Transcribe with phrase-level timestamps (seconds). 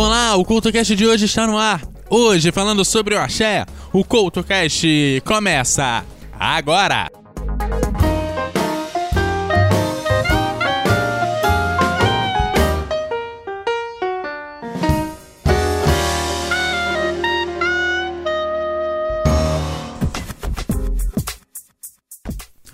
[0.00, 1.82] Olá, o CultoCast de hoje está no ar.
[2.08, 4.86] Hoje, falando sobre o axé, o CultoCast
[5.24, 6.04] começa
[6.38, 7.10] agora!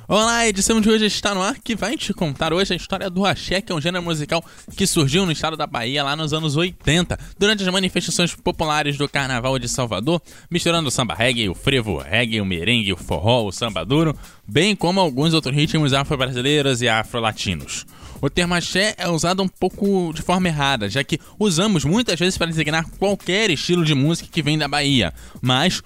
[0.06, 3.08] Olá, a edição de hoje está no ar que vai te contar hoje a história
[3.08, 4.44] do axé, que é um gênero musical
[4.76, 9.08] que surgiu no estado da Bahia lá nos anos 80, durante as manifestações populares do
[9.08, 13.52] Carnaval de Salvador, misturando o samba reggae, o frevo reggae, o merengue, o forró, o
[13.52, 14.14] samba duro,
[14.46, 17.86] bem como alguns outros ritmos afro-brasileiros e afro-latinos.
[18.20, 22.36] O termo axé é usado um pouco de forma errada, já que usamos muitas vezes
[22.36, 25.82] para designar qualquer estilo de música que vem da Bahia, mas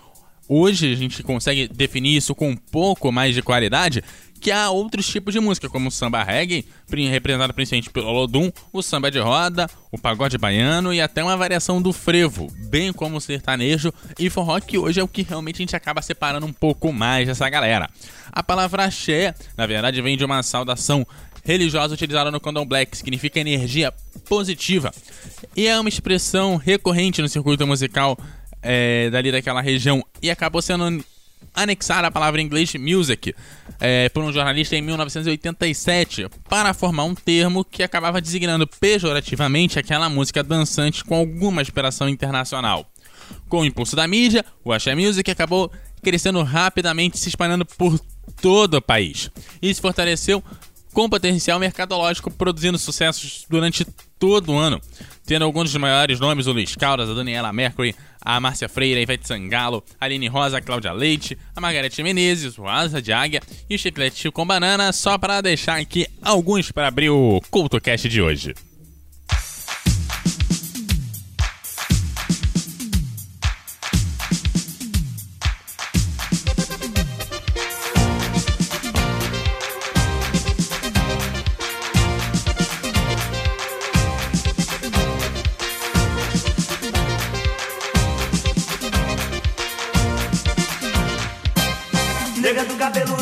[0.49, 4.03] hoje a gente consegue definir isso com um pouco mais de qualidade,
[4.41, 8.83] que há outros tipos de música, como o samba reggae, representado principalmente pelo Olodum, o
[8.83, 13.21] samba de roda, o pagode baiano e até uma variação do frevo, bem como o
[13.21, 16.93] sertanejo e forró, que hoje é o que realmente a gente acaba separando um pouco
[16.93, 17.91] mais dessa galera.
[18.31, 21.07] A palavra axé, na verdade, vem de uma saudação
[21.45, 23.93] religiosa utilizada no candomblé, que significa energia
[24.29, 24.93] positiva.
[25.57, 28.19] E é uma expressão recorrente no circuito musical
[28.63, 31.05] é, dali daquela região e acabou sendo
[31.55, 33.35] anexada a palavra em inglês music
[33.81, 40.09] é, por um jornalista em 1987 para formar um termo que acabava designando pejorativamente aquela
[40.09, 42.87] música dançante com alguma inspiração internacional.
[43.49, 45.71] Com o impulso da mídia, o Axé Music acabou
[46.03, 47.99] crescendo rapidamente se espalhando por
[48.41, 49.31] todo o país.
[49.63, 50.43] Se fortaleceu
[50.93, 53.87] com potencial mercadológico, produzindo sucessos durante
[54.19, 54.81] todo o ano,
[55.25, 59.03] tendo alguns dos maiores nomes, o Luiz Caldas, a Daniela Mercury, a Márcia Freire, a
[59.03, 63.41] Ivete Sangalo, a Aline Rosa, a Cláudia Leite, a Margarete Menezes, o Asa de Águia
[63.71, 68.21] e o Chiclete com Banana, só para deixar aqui alguns para abrir o CultoCast de
[68.21, 68.55] hoje.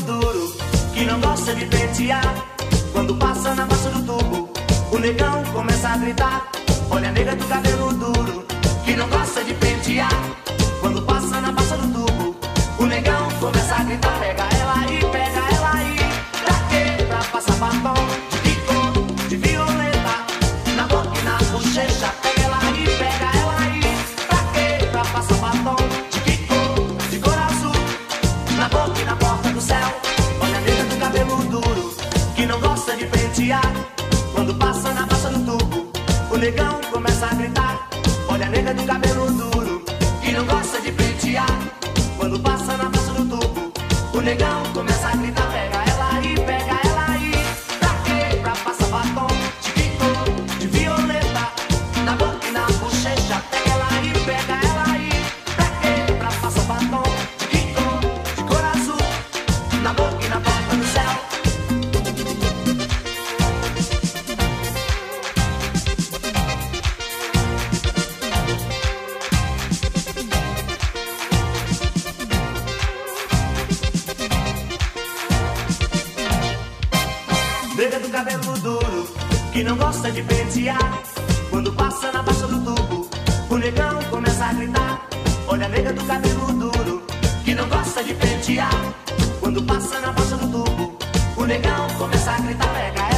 [0.06, 0.53] Duro,
[0.94, 2.47] que não gosta de pentear.
[2.93, 4.49] Quando passa na baixa do tubo,
[4.93, 6.49] o negão começa a gritar.
[6.91, 8.47] Olha a nega do cabelo duro,
[8.84, 10.12] que não gosta de pentear.
[10.81, 12.37] Quando passa na baixa do tubo,
[12.78, 14.19] o negão começa a gritar.
[14.21, 14.36] Pega
[36.37, 37.89] o negão começa a gritar.
[38.29, 39.83] Olha a nega do cabelo duro,
[40.23, 41.59] que não gosta de pentear.
[42.19, 43.73] Quando passa na baixa do tubo,
[44.13, 44.86] o negão começa
[78.26, 79.09] cabelo duro,
[79.53, 81.03] que não gosta de pentear.
[81.48, 83.09] Quando passa na baixa do tubo,
[83.48, 85.06] o negão começa a gritar.
[85.47, 87.03] Olha a nega do cabelo duro,
[87.44, 88.94] que não gosta de pentear.
[89.38, 90.98] Quando passa na baixa do tubo,
[91.37, 92.69] o negão começa a gritar.
[92.75, 93.16] Pega ela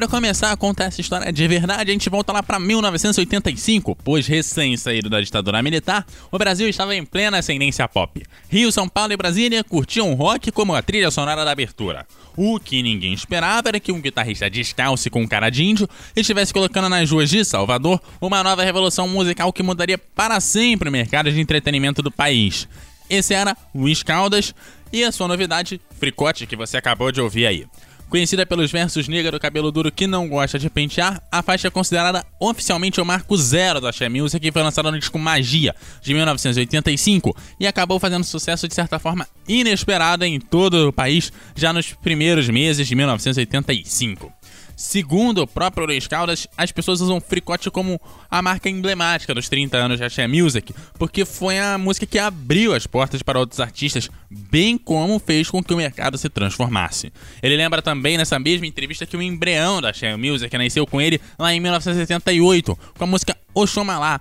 [0.00, 4.26] para começar a contar essa história de verdade, a gente volta lá para 1985, pois
[4.26, 8.22] recém saído da ditadura militar, o Brasil estava em plena ascendência pop.
[8.48, 12.06] Rio, São Paulo e Brasília curtiam rock como a trilha sonora da abertura.
[12.34, 15.86] O que ninguém esperava era que um guitarrista descalço com cara de índio
[16.16, 20.92] estivesse colocando nas ruas de Salvador uma nova revolução musical que mudaria para sempre o
[20.92, 22.66] mercado de entretenimento do país.
[23.10, 24.54] Esse era Luiz Caldas
[24.90, 27.66] e a sua novidade, Fricote, que você acabou de ouvir aí.
[28.10, 31.70] Conhecida pelos versos negros do cabelo duro que não gosta de pentear, a faixa é
[31.70, 36.12] considerada oficialmente o marco zero da Axé Music e foi lançada no disco Magia, de
[36.12, 41.92] 1985, e acabou fazendo sucesso de certa forma inesperada em todo o país já nos
[41.92, 44.39] primeiros meses de 1985.
[44.80, 48.00] Segundo o próprio Luiz Caldas, as pessoas usam Fricote como
[48.30, 52.74] a marca emblemática dos 30 anos de Axé Music, porque foi a música que abriu
[52.74, 57.12] as portas para outros artistas, bem como fez com que o mercado se transformasse.
[57.42, 61.20] Ele lembra também nessa mesma entrevista que o embrião da Axé Music nasceu com ele
[61.38, 64.18] lá em 1978, com a música Oxomalá,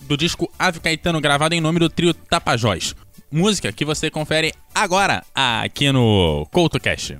[0.00, 2.96] do disco Ave Caetano, gravado em nome do trio Tapajós.
[3.30, 7.18] Música que você confere agora aqui no CoutoCast.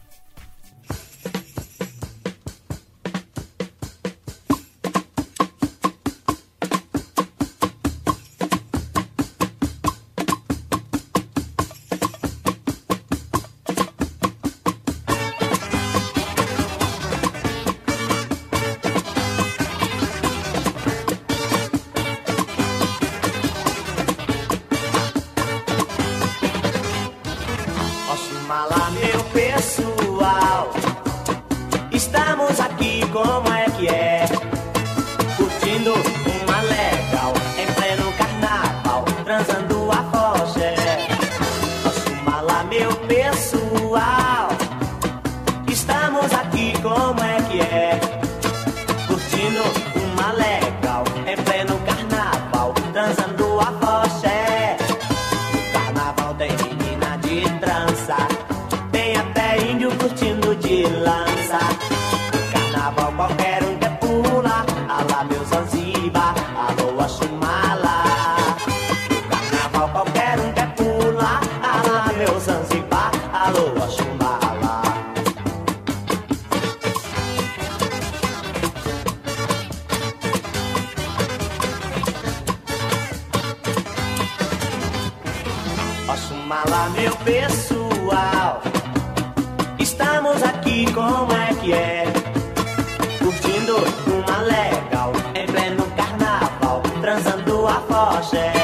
[46.13, 47.32] Estamos aqui, como
[86.53, 88.63] Oxumala, meu pessoal.
[89.79, 92.05] Estamos aqui, como é que é?
[93.19, 93.77] Curtindo
[94.07, 98.62] uma legal em pleno carnaval, transando a foché.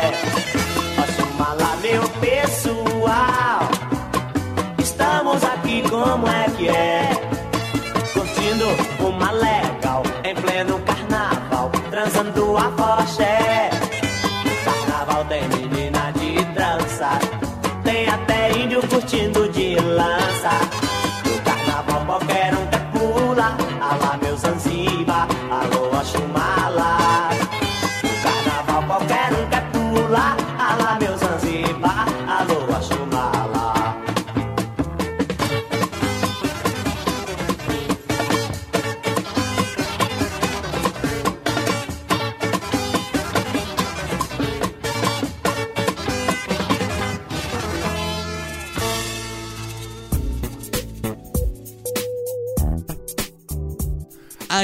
[20.58, 20.87] Bye.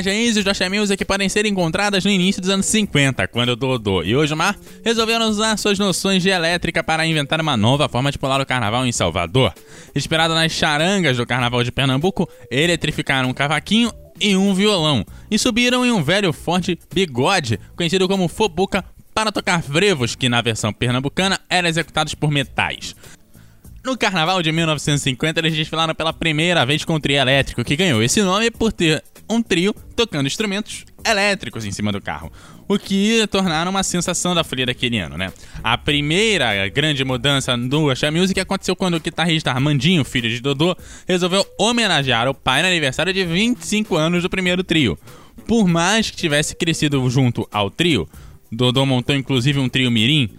[0.04, 4.02] As raízes do Axé Music podem ser encontradas no início dos anos 50, quando Dodô
[4.02, 4.54] e Osmar
[4.84, 8.84] resolveram usar suas noções de elétrica para inventar uma nova forma de pular o carnaval
[8.84, 9.54] em Salvador.
[9.96, 15.86] Inspirado nas charangas do carnaval de Pernambuco, eletrificaram um cavaquinho e um violão, e subiram
[15.86, 18.84] em um velho forte bigode, conhecido como fobuca,
[19.14, 22.94] para tocar frevos que, na versão pernambucana, eram executados por metais.
[23.82, 28.02] No carnaval de 1950, eles desfilaram pela primeira vez com o trio elétrico, que ganhou
[28.02, 32.32] esse nome por ter um trio tocando instrumentos elétricos em cima do carro,
[32.66, 35.32] o que tornaram uma sensação da folia daquele ano, né?
[35.62, 40.76] A primeira grande mudança do Axé Music aconteceu quando o guitarrista Armandinho, filho de Dodô,
[41.06, 44.98] resolveu homenagear o pai no aniversário de 25 anos do primeiro trio.
[45.46, 48.08] Por mais que tivesse crescido junto ao trio,
[48.50, 50.30] Dodô montou inclusive um trio mirim,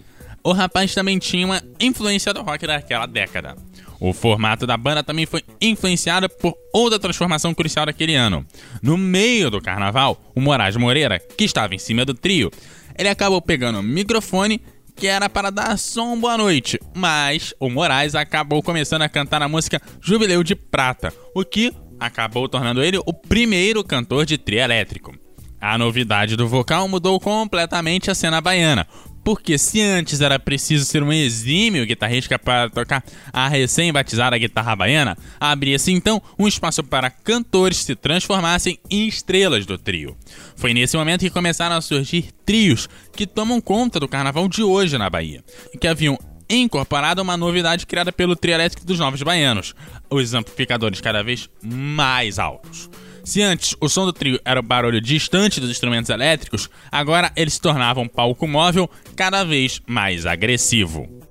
[0.42, 3.56] o rapaz também tinha uma influência do rock daquela década.
[4.00, 8.46] O formato da banda também foi influenciado por outra transformação crucial daquele ano.
[8.82, 12.50] No meio do carnaval, o Moraes Moreira, que estava em cima do trio,
[12.98, 14.60] ele acabou pegando o microfone
[14.94, 19.42] que era para dar só um boa noite, mas o Moraes acabou começando a cantar
[19.42, 24.60] a música Jubileu de Prata, o que acabou tornando ele o primeiro cantor de trio
[24.60, 25.14] elétrico.
[25.60, 28.86] A novidade do vocal mudou completamente a cena baiana,
[29.26, 33.02] porque se antes era preciso ser um exímio guitarrista para tocar
[33.32, 39.76] a recém-batizada guitarra baiana, abria-se então um espaço para cantores se transformassem em estrelas do
[39.76, 40.16] trio.
[40.54, 44.96] Foi nesse momento que começaram a surgir trios que tomam conta do carnaval de hoje
[44.96, 45.42] na Bahia,
[45.80, 46.16] que haviam
[46.48, 49.74] incorporada uma novidade criada pelo trio elétrico dos Novos Baianos,
[50.08, 52.88] os amplificadores cada vez mais altos.
[53.26, 57.50] Se antes o som do trio era o barulho distante dos instrumentos elétricos, agora ele
[57.50, 61.25] se tornava um palco móvel cada vez mais agressivo.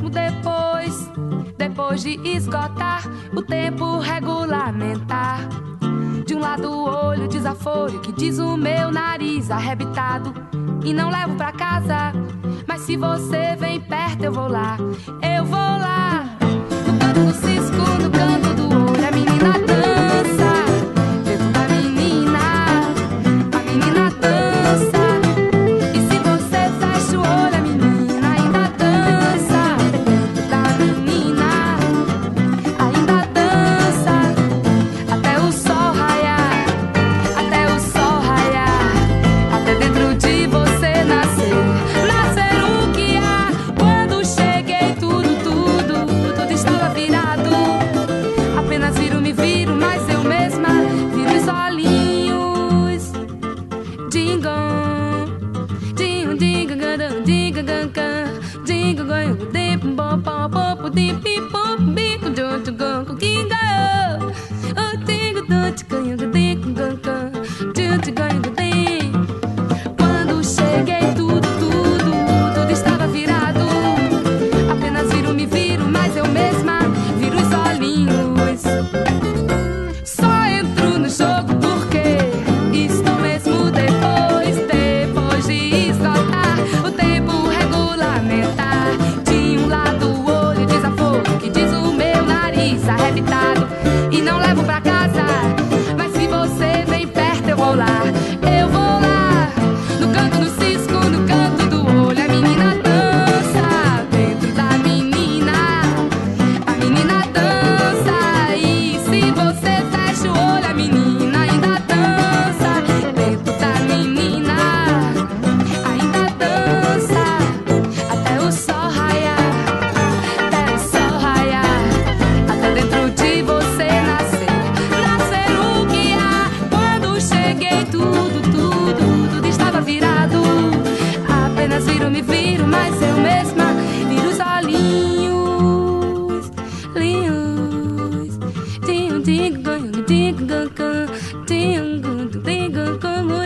[0.00, 1.10] Mesmo depois,
[1.58, 3.02] depois de esgotar
[3.34, 5.46] o tempo regulamentar.
[6.26, 10.32] De um lado o olho desaforo que diz o meu nariz arrebitado
[10.84, 12.12] e não levo pra casa.
[12.66, 14.76] Mas se você vem perto, eu vou lá,
[15.22, 16.24] eu vou lá.
[16.86, 18.39] No canto do cisco, no canto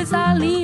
[0.05, 0.64] coisa linda.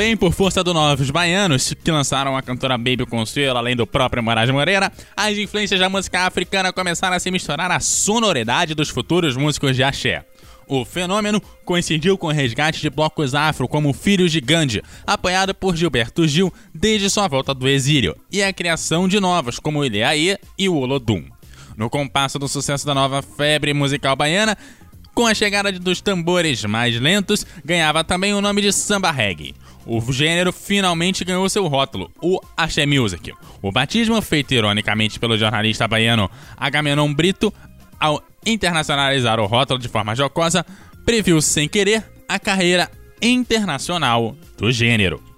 [0.00, 4.22] Também por força do Novos Baianos, que lançaram a cantora Baby Consuelo, além do próprio
[4.22, 9.36] Moraes Moreira, as influências da música africana começaram a se misturar à sonoridade dos futuros
[9.36, 10.24] músicos de axé.
[10.66, 15.76] O fenômeno coincidiu com o resgate de blocos afro como Filhos de Gandhi, apoiado por
[15.76, 20.66] Gilberto Gil desde sua volta do exílio, e a criação de novos como Ileaê e
[20.66, 21.24] o Olodum.
[21.76, 24.56] No compasso do sucesso da nova febre musical baiana,
[25.14, 29.54] com a chegada dos tambores mais lentos, ganhava também o nome de samba reggae.
[29.86, 33.32] O gênero finalmente ganhou seu rótulo, o Axé Music.
[33.62, 37.52] O batismo, feito ironicamente pelo jornalista baiano Agamenon Brito,
[37.98, 40.64] ao internacionalizar o rótulo de forma jocosa,
[41.04, 45.29] previu sem querer a carreira internacional do gênero.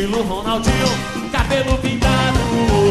[0.00, 0.86] Estilo Ronaldinho.
[1.30, 2.38] Cabelo pintado,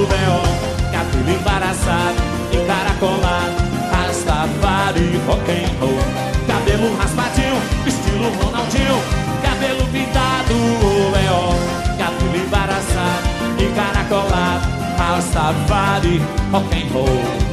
[0.09, 2.15] véu Cabelo embaraçado,
[2.53, 3.69] encaracolado.
[3.91, 5.99] Rastafari, rock and roll.
[6.47, 9.01] Cabelo raspadinho, estilo Ronaldinho.
[9.41, 10.53] Cabelo pintado,
[11.13, 13.27] véu Cabelo embaraçado,
[13.59, 14.67] encaracolado.
[14.97, 17.48] Rastafari, rock and roll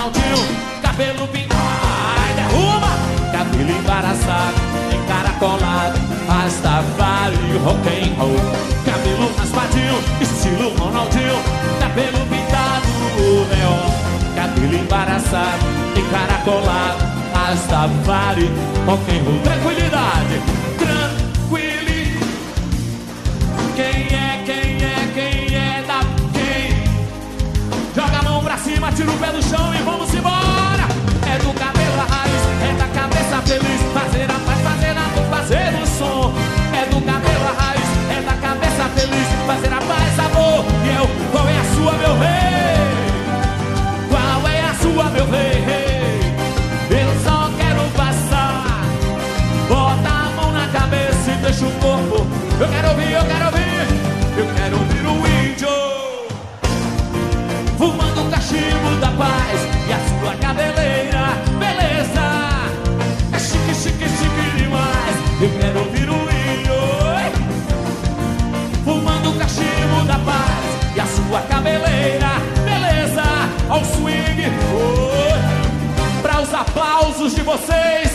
[0.00, 1.60] Ronaldinho Cabelo pintado,
[2.16, 2.88] ai derruba.
[3.32, 4.56] Cabelo embaraçado,
[4.94, 8.34] encaracolado Rastafari, rock and roll.
[8.86, 11.36] Cabelo raspadinho, estilo Ronaldinho
[11.80, 12.88] Cabelo pintado,
[13.50, 17.04] neon Cabelo embaraçado, encaracolado
[17.34, 18.50] Rastafari,
[18.86, 19.40] rock and roll.
[19.42, 20.59] Tranquilidade, tranquilidade
[77.50, 78.09] vocês,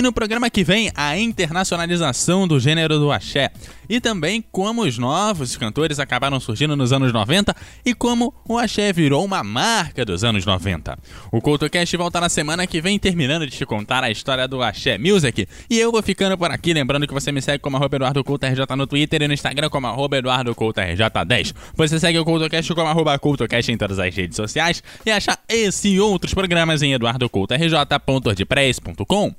[0.00, 3.50] E no programa que vem, a internacionalização do gênero do axé.
[3.86, 8.94] E também como os novos cantores acabaram surgindo nos anos 90 e como o axé
[8.94, 10.98] virou uma marca dos anos 90.
[11.30, 14.96] O CoutoCast volta na semana que vem, terminando de te contar a história do axé
[14.96, 15.46] music.
[15.68, 18.74] E eu vou ficando por aqui, lembrando que você me segue como arroba Eduardo RJ
[18.76, 21.54] no Twitter e no Instagram como arroba Eduardo Couto RJ10.
[21.74, 25.88] Você segue o CoutoCast como arroba CoutoCast em todas as redes sociais e achar esse
[25.88, 29.34] e outros programas em eduardocoutorj.wordpress.com.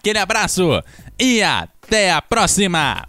[0.00, 0.82] Aquele abraço
[1.20, 3.06] e até a próxima!